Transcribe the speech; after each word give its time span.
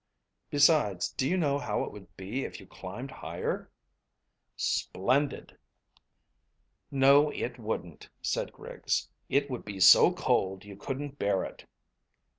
Besides, 0.49 1.09
do 1.09 1.29
you 1.29 1.37
know 1.37 1.59
how 1.59 1.83
it 1.83 1.91
would 1.91 2.17
be 2.17 2.43
if 2.43 2.59
you 2.59 2.65
climbed 2.65 3.11
higher?" 3.11 3.69
"Splendid." 4.55 5.59
"No 6.89 7.29
it 7.29 7.59
wouldn't," 7.59 8.09
said 8.19 8.51
Griggs. 8.51 9.11
"It 9.29 9.47
would 9.51 9.63
be 9.63 9.79
so 9.79 10.11
cold 10.11 10.65
you 10.65 10.75
couldn't 10.75 11.19
bear 11.19 11.43
it." 11.43 11.67